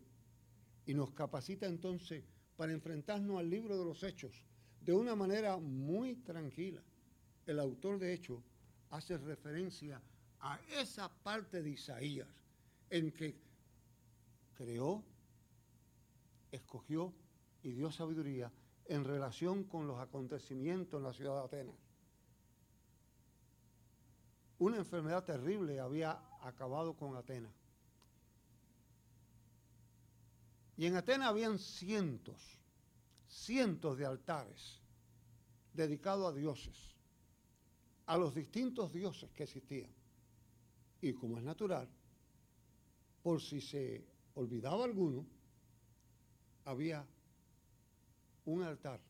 y 0.85 0.93
nos 0.93 1.13
capacita 1.13 1.65
entonces 1.65 2.25
para 2.59 2.75
enfrentarnos 2.75 3.39
al 3.39 3.49
libro 3.49 3.79
de 3.79 3.87
los 3.87 4.03
hechos 4.03 4.35
de 4.83 4.93
una 4.93 5.17
manera 5.17 5.57
muy 5.57 6.17
tranquila. 6.17 6.83
El 7.47 7.59
autor 7.61 7.99
de 8.01 8.13
Hechos 8.13 8.45
hace 8.91 9.17
referencia 9.17 10.03
a 10.41 10.61
esa 10.79 11.09
parte 11.09 11.63
de 11.63 11.71
Isaías 11.71 12.29
en 12.91 13.13
que 13.13 13.46
creó, 14.57 15.05
escogió 16.51 17.13
y 17.63 17.73
dio 17.73 17.91
sabiduría 17.93 18.53
en 18.87 19.05
relación 19.05 19.65
con 19.65 19.87
los 19.87 19.99
acontecimientos 19.99 20.99
en 20.99 21.05
la 21.05 21.13
ciudad 21.13 21.35
de 21.41 21.45
Atenas. 21.45 21.77
Una 24.59 24.79
enfermedad 24.79 25.25
terrible 25.25 25.81
había 25.81 26.19
acabado 26.41 26.97
con 26.97 27.15
Atenas. 27.17 27.53
Y 30.77 30.87
en 30.87 30.97
Atenas 30.97 31.29
habían 31.29 31.59
cientos, 31.59 32.41
cientos 33.29 33.99
de 33.99 34.07
altares 34.07 34.81
dedicados 35.73 36.33
a 36.33 36.37
dioses, 36.37 36.95
a 38.07 38.17
los 38.17 38.35
distintos 38.35 38.93
dioses 38.93 39.31
que 39.33 39.45
existían. 39.45 39.91
Y 41.01 41.13
como 41.13 41.39
es 41.39 41.45
natural, 41.45 41.89
por 43.23 43.43
si 43.43 43.61
se 43.61 44.16
olvidaba 44.37 44.85
alguno, 44.85 45.27
había 46.65 47.05
un 48.45 48.63
altar 48.63 49.01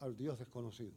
al 0.00 0.16
Dios 0.16 0.38
desconocido. 0.38 0.92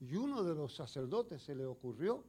Y 0.00 0.16
uno 0.16 0.42
de 0.42 0.54
los 0.54 0.74
sacerdotes 0.74 1.42
se 1.42 1.54
le 1.54 1.64
ocurrió 1.64 2.24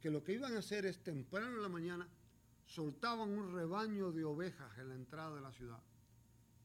que 0.00 0.10
lo 0.10 0.22
que 0.22 0.34
iban 0.34 0.54
a 0.54 0.58
hacer 0.58 0.84
es 0.84 1.02
temprano 1.02 1.56
en 1.56 1.62
la 1.62 1.68
mañana 1.70 2.06
soltaban 2.66 3.30
un 3.30 3.54
rebaño 3.54 4.12
de 4.12 4.24
ovejas 4.24 4.78
en 4.78 4.90
la 4.90 4.94
entrada 4.94 5.34
de 5.34 5.40
la 5.40 5.52
ciudad. 5.52 5.82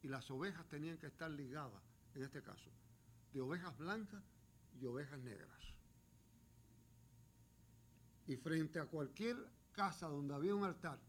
Y 0.01 0.09
las 0.09 0.29
ovejas 0.31 0.67
tenían 0.67 0.97
que 0.97 1.07
estar 1.07 1.31
ligadas, 1.31 1.81
en 2.13 2.23
este 2.23 2.41
caso, 2.41 2.69
de 3.31 3.39
ovejas 3.39 3.77
blancas 3.77 4.23
y 4.81 4.85
ovejas 4.85 5.19
negras. 5.19 5.78
Y 8.29 8.37
frente 8.37 8.79
a 8.79 8.85
cualquier 8.85 9.35
casa 9.71 10.07
donde 10.07 10.35
había 10.35 10.53
un 10.53 10.63
altar 10.63 10.99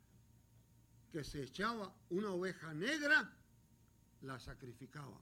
que 1.13 1.23
se 1.23 1.43
echaba 1.43 1.95
una 2.09 2.31
oveja 2.31 2.73
negra, 2.73 3.31
la 4.23 4.41
sacrificaba. 4.41 5.21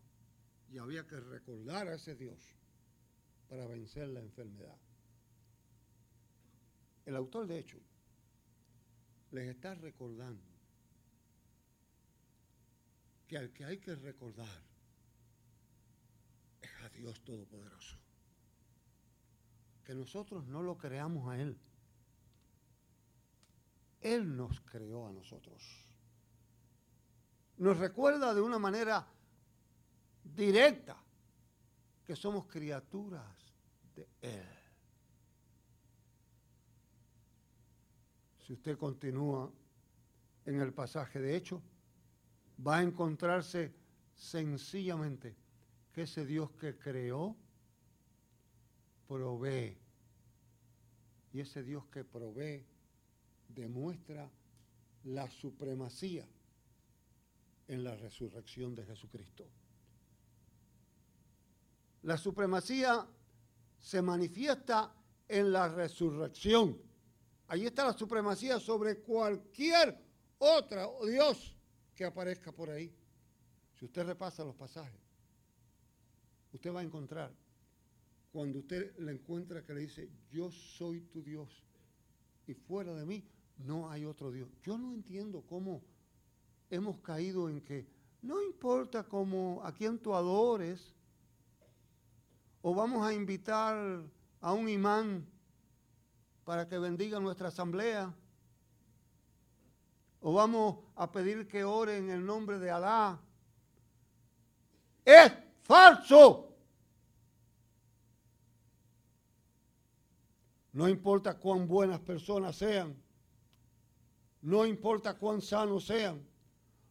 Y 0.70 0.78
había 0.78 1.04
que 1.08 1.18
recordar 1.18 1.88
a 1.88 1.94
ese 1.96 2.14
Dios 2.14 2.38
para 3.48 3.66
vencer 3.66 4.06
la 4.06 4.20
enfermedad. 4.20 4.78
El 7.04 7.16
autor, 7.16 7.48
de 7.48 7.58
hecho, 7.58 7.80
les 9.32 9.48
está 9.48 9.74
recordando 9.74 10.46
que 13.26 13.38
al 13.38 13.52
que 13.52 13.64
hay 13.64 13.78
que 13.78 13.96
recordar 13.96 14.62
es 16.60 16.70
a 16.84 16.88
Dios 16.90 17.24
Todopoderoso. 17.24 17.96
Que 19.82 19.96
nosotros 19.96 20.46
no 20.46 20.62
lo 20.62 20.78
creamos 20.78 21.28
a 21.28 21.40
Él. 21.40 21.58
Él 24.00 24.36
nos 24.36 24.60
creó 24.60 25.06
a 25.06 25.12
nosotros. 25.12 25.62
Nos 27.58 27.78
recuerda 27.78 28.34
de 28.34 28.40
una 28.40 28.58
manera 28.58 29.06
directa 30.22 30.96
que 32.04 32.14
somos 32.14 32.46
criaturas 32.46 33.54
de 33.94 34.08
Él. 34.22 34.58
si 38.48 38.54
usted 38.54 38.78
continúa 38.78 39.52
en 40.46 40.58
el 40.62 40.72
pasaje 40.72 41.20
de 41.20 41.36
hecho, 41.36 41.60
va 42.66 42.78
a 42.78 42.82
encontrarse 42.82 43.74
sencillamente 44.14 45.36
que 45.92 46.04
ese 46.04 46.24
Dios 46.24 46.50
que 46.52 46.78
creó 46.78 47.36
provee. 49.06 49.76
Y 51.34 51.40
ese 51.40 51.62
Dios 51.62 51.84
que 51.88 52.04
provee 52.04 52.64
demuestra 53.48 54.30
la 55.04 55.30
supremacía 55.30 56.26
en 57.66 57.84
la 57.84 57.96
resurrección 57.96 58.74
de 58.74 58.84
Jesucristo. 58.84 59.46
La 62.02 62.16
supremacía 62.16 63.06
se 63.78 64.02
manifiesta 64.02 64.94
en 65.28 65.52
la 65.52 65.68
resurrección. 65.68 66.80
Ahí 67.48 67.66
está 67.66 67.84
la 67.84 67.92
supremacía 67.92 68.60
sobre 68.60 69.00
cualquier 69.00 69.98
otro 70.38 71.06
Dios 71.06 71.56
que 71.94 72.04
aparezca 72.04 72.52
por 72.52 72.70
ahí. 72.70 72.94
Si 73.74 73.84
usted 73.84 74.04
repasa 74.04 74.44
los 74.44 74.54
pasajes, 74.54 75.00
usted 76.52 76.72
va 76.72 76.80
a 76.80 76.84
encontrar, 76.84 77.32
cuando 78.32 78.58
usted 78.58 78.96
le 78.98 79.12
encuentra 79.12 79.64
que 79.64 79.74
le 79.74 79.80
dice, 79.80 80.10
yo 80.30 80.50
soy 80.50 81.02
tu 81.02 81.22
Dios, 81.22 81.64
y 82.46 82.54
fuera 82.54 82.94
de 82.94 83.04
mí 83.04 83.24
no 83.58 83.90
hay 83.90 84.04
otro 84.04 84.30
Dios. 84.30 84.48
Yo 84.62 84.78
no 84.78 84.92
entiendo 84.92 85.42
cómo 85.48 85.82
hemos 86.70 86.98
caído 86.98 87.48
en 87.48 87.60
que 87.60 87.86
no 88.22 88.42
importa 88.42 89.04
cómo 89.04 89.60
a 89.64 89.72
quién 89.72 89.98
tú 89.98 90.14
adores, 90.14 90.94
o 92.62 92.74
vamos 92.74 93.06
a 93.06 93.14
invitar 93.14 94.02
a 94.40 94.52
un 94.52 94.68
imán 94.68 95.26
para 96.44 96.68
que 96.68 96.78
bendiga 96.78 97.20
nuestra 97.20 97.48
asamblea. 97.48 98.12
O 100.20 100.32
vamos 100.32 100.78
a 100.96 101.10
pedir 101.12 101.46
que 101.46 101.62
ore 101.62 101.96
en 101.96 102.10
el 102.10 102.24
nombre 102.24 102.58
de 102.58 102.70
Alá. 102.70 103.20
Es 105.04 105.32
falso. 105.62 106.52
No 110.72 110.88
importa 110.88 111.38
cuán 111.38 111.68
buenas 111.68 112.00
personas 112.00 112.56
sean. 112.56 112.96
No 114.48 114.64
importa 114.64 115.12
cuán 115.12 115.42
sanos 115.42 115.84
sean. 115.84 116.26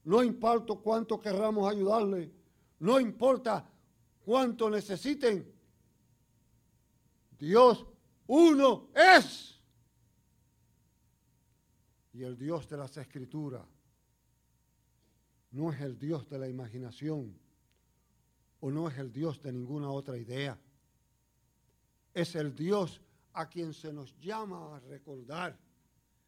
No 0.04 0.22
importa 0.22 0.76
cuánto 0.76 1.20
querramos 1.20 1.68
ayudarle. 1.68 2.32
No 2.78 3.00
importa 3.00 3.68
cuánto 4.24 4.70
necesiten. 4.70 5.52
Dios 7.40 7.84
uno 8.28 8.90
es. 8.94 9.60
Y 12.14 12.22
el 12.22 12.38
Dios 12.38 12.70
de 12.70 12.78
las 12.78 12.96
Escrituras 12.96 13.66
no 15.50 15.72
es 15.72 15.82
el 15.82 15.98
Dios 15.98 16.30
de 16.30 16.38
la 16.38 16.48
imaginación 16.48 17.36
o 18.60 18.70
no 18.70 18.88
es 18.88 19.00
el 19.00 19.12
Dios 19.12 19.42
de 19.42 19.52
ninguna 19.52 19.90
otra 19.90 20.16
idea. 20.16 20.60
Es 22.14 22.36
el 22.36 22.54
Dios 22.54 23.02
a 23.34 23.50
quien 23.50 23.74
se 23.74 23.92
nos 23.92 24.16
llama 24.20 24.76
a 24.76 24.80
recordar. 24.82 25.58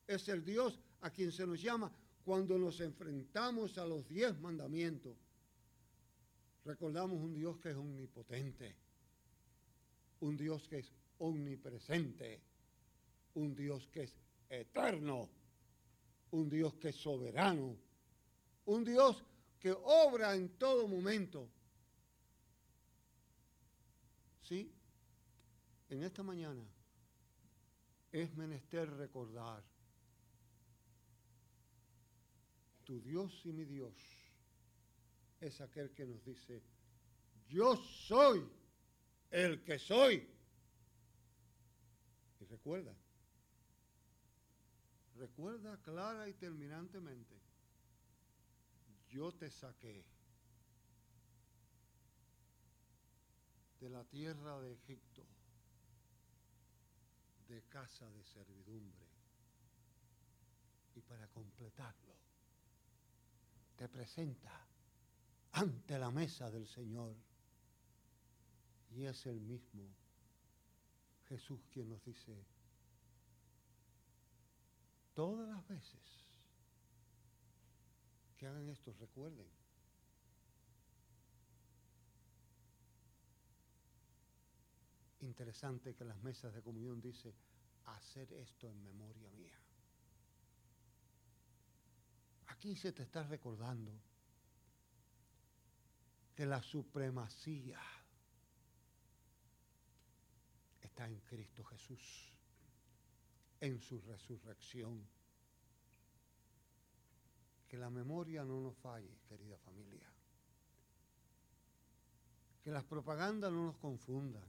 Es 0.07 0.27
el 0.27 0.43
Dios 0.43 0.79
a 1.01 1.09
quien 1.09 1.31
se 1.31 1.45
nos 1.45 1.61
llama 1.61 1.91
cuando 2.23 2.57
nos 2.57 2.79
enfrentamos 2.81 3.77
a 3.77 3.85
los 3.85 4.07
diez 4.07 4.39
mandamientos. 4.39 5.17
Recordamos 6.65 7.19
un 7.19 7.33
Dios 7.33 7.57
que 7.57 7.71
es 7.71 7.75
omnipotente, 7.75 8.75
un 10.19 10.37
Dios 10.37 10.67
que 10.67 10.79
es 10.79 10.91
omnipresente, 11.19 12.41
un 13.35 13.55
Dios 13.55 13.87
que 13.87 14.03
es 14.03 14.15
eterno, 14.49 15.29
un 16.31 16.49
Dios 16.49 16.75
que 16.75 16.89
es 16.89 16.95
soberano, 16.95 17.75
un 18.65 18.83
Dios 18.83 19.23
que 19.59 19.71
obra 19.71 20.35
en 20.35 20.49
todo 20.57 20.87
momento. 20.87 21.49
Sí, 24.43 24.71
en 25.89 26.03
esta 26.03 26.23
mañana 26.23 26.63
es 28.11 28.35
menester 28.35 28.89
recordar, 28.91 29.63
tu 32.89 32.99
Dios 33.01 33.45
y 33.45 33.51
mi 33.51 33.65
Dios 33.65 33.93
es 35.39 35.61
aquel 35.61 35.91
que 35.91 36.07
nos 36.07 36.25
dice, 36.25 36.59
yo 37.47 37.75
soy 37.75 38.43
el 39.29 39.63
que 39.63 39.77
soy. 39.77 40.27
Y 42.39 42.45
recuerda, 42.45 42.95
recuerda 45.17 45.79
clara 45.83 46.27
y 46.27 46.33
terminantemente, 46.33 47.39
yo 49.11 49.31
te 49.33 49.51
saqué 49.51 50.03
de 53.79 53.89
la 53.91 54.03
tierra 54.05 54.59
de 54.61 54.73
Egipto, 54.73 55.27
de 57.49 57.61
casa 57.65 58.09
de 58.09 58.23
servidumbre. 58.23 59.07
Y 60.95 61.01
para 61.01 61.27
completarlo, 61.27 62.08
te 63.79 63.87
presenta 63.87 64.67
ante 65.53 65.97
la 65.97 66.11
mesa 66.11 66.51
del 66.51 66.67
Señor. 66.67 67.15
Y 68.91 69.05
es 69.05 69.25
el 69.25 69.39
mismo 69.39 69.95
Jesús 71.29 71.65
quien 71.71 71.87
nos 71.87 72.03
dice, 72.03 72.43
todas 75.13 75.47
las 75.47 75.65
veces 75.69 76.25
que 78.35 78.47
hagan 78.47 78.67
esto, 78.67 78.91
recuerden, 78.99 79.47
interesante 85.21 85.95
que 85.95 86.03
las 86.03 86.21
mesas 86.21 86.53
de 86.53 86.61
comunión 86.61 86.99
dice, 86.99 87.33
hacer 87.85 88.33
esto 88.33 88.69
en 88.69 88.83
memoria 88.83 89.29
mía. 89.29 89.57
Aquí 92.59 92.75
se 92.75 92.91
te 92.91 93.03
está 93.03 93.23
recordando 93.23 93.89
que 96.35 96.45
la 96.45 96.61
supremacía 96.61 97.79
está 100.81 101.07
en 101.07 101.21
Cristo 101.21 101.63
Jesús, 101.63 102.33
en 103.61 103.79
su 103.79 104.01
resurrección. 104.01 105.07
Que 107.65 107.77
la 107.77 107.89
memoria 107.89 108.43
no 108.43 108.59
nos 108.59 108.75
falle, 108.75 109.21
querida 109.29 109.57
familia. 109.59 110.11
Que 112.61 112.71
las 112.71 112.83
propagandas 112.83 113.53
no 113.53 113.67
nos 113.67 113.77
confundan. 113.77 114.43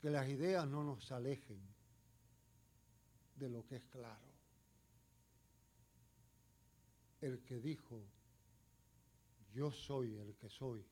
Que 0.00 0.08
las 0.08 0.26
ideas 0.30 0.66
no 0.66 0.82
nos 0.82 1.12
alejen 1.12 1.60
de 3.36 3.50
lo 3.50 3.66
que 3.66 3.76
es 3.76 3.84
claro. 3.84 4.31
El 7.22 7.42
que 7.44 7.60
dijo, 7.60 8.04
yo 9.54 9.70
soy 9.70 10.16
el 10.16 10.34
que 10.34 10.50
soy, 10.50 10.84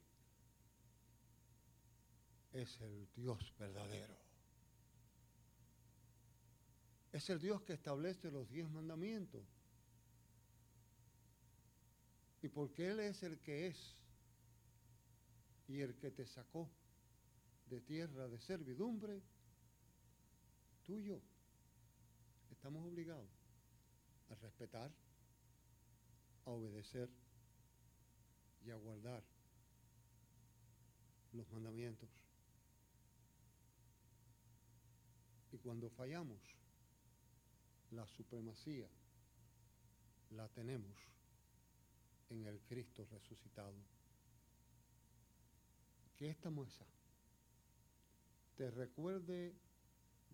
es 2.53 2.81
el 2.81 3.09
Dios 3.15 3.53
verdadero. 3.59 4.17
Es 7.13 7.29
el 7.31 7.41
Dios 7.41 7.63
que 7.63 7.73
establece 7.73 8.31
los 8.31 8.49
diez 8.49 8.71
mandamientos. 8.71 9.45
Y 12.43 12.49
porque 12.49 12.89
Él 12.89 13.01
es 13.01 13.23
el 13.23 13.39
que 13.41 13.67
es 13.67 13.97
y 15.67 15.81
el 15.81 15.97
que 15.97 16.11
te 16.11 16.27
sacó 16.27 16.71
de 17.67 17.81
tierra 17.81 18.29
de 18.29 18.41
servidumbre, 18.41 19.21
tú 20.85 20.97
y 20.97 21.05
yo 21.05 21.21
estamos 22.51 22.85
obligados 22.85 23.29
a 24.31 24.35
respetar, 24.37 24.91
obedecer 26.51 27.09
y 28.65 28.71
a 28.71 28.77
guardar 28.77 29.23
los 31.33 31.51
mandamientos. 31.51 32.11
Y 35.53 35.59
cuando 35.59 35.91
fallamos, 35.91 36.41
la 37.91 38.07
supremacía 38.07 38.89
la 40.31 40.49
tenemos 40.49 40.97
en 42.31 42.47
el 42.47 42.61
Cristo 42.61 43.07
resucitado. 43.11 43.75
Que 46.17 46.31
esta 46.31 46.51
muesa 46.51 46.85
te 48.57 48.71
recuerde 48.71 49.55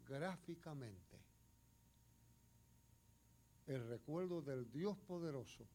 gráficamente 0.09 1.16
el 3.66 3.88
recuerdo 3.88 4.42
del 4.42 4.70
Dios 4.70 4.96
poderoso 4.98 5.66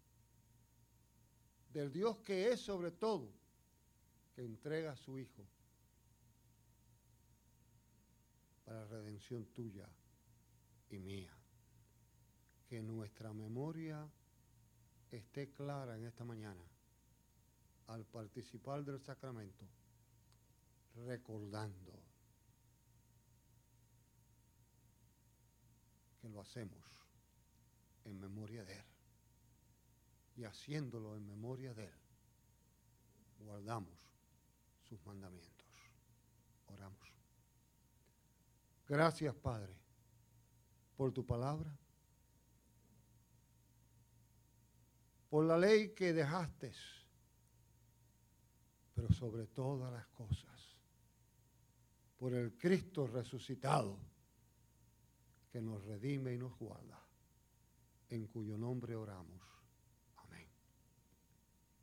del 1.73 1.91
Dios 1.91 2.17
que 2.17 2.51
es 2.51 2.59
sobre 2.59 2.91
todo, 2.91 3.31
que 4.35 4.43
entrega 4.43 4.91
a 4.91 4.97
su 4.97 5.17
Hijo 5.17 5.45
para 8.65 8.85
redención 8.85 9.45
tuya 9.47 9.87
y 10.89 10.99
mía. 10.99 11.33
Que 12.67 12.81
nuestra 12.81 13.33
memoria 13.33 14.07
esté 15.11 15.51
clara 15.51 15.97
en 15.97 16.05
esta 16.05 16.23
mañana 16.23 16.63
al 17.87 18.05
participar 18.05 18.85
del 18.85 19.01
sacramento, 19.01 19.65
recordando 21.05 21.91
que 26.21 26.29
lo 26.29 26.39
hacemos 26.39 26.79
en 28.05 28.19
memoria 28.19 28.63
de 28.63 28.77
Él 28.77 28.90
y 30.41 30.45
haciéndolo 30.45 31.15
en 31.15 31.27
memoria 31.27 31.71
de 31.75 31.83
Él, 31.83 31.99
guardamos 33.37 33.93
sus 34.81 34.99
mandamientos. 35.05 35.67
Oramos. 36.65 37.07
Gracias, 38.87 39.35
Padre, 39.35 39.75
por 40.97 41.11
tu 41.11 41.23
palabra, 41.23 41.77
por 45.29 45.45
la 45.45 45.59
ley 45.59 45.93
que 45.93 46.11
dejaste, 46.11 46.73
pero 48.95 49.13
sobre 49.13 49.45
todas 49.45 49.93
las 49.93 50.07
cosas, 50.07 50.75
por 52.17 52.33
el 52.33 52.57
Cristo 52.57 53.05
resucitado 53.05 53.99
que 55.51 55.61
nos 55.61 55.85
redime 55.85 56.33
y 56.33 56.39
nos 56.39 56.57
guarda, 56.57 56.99
en 58.09 58.25
cuyo 58.25 58.57
nombre 58.57 58.95
oramos. 58.95 59.50